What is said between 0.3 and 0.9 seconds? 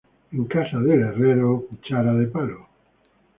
En casa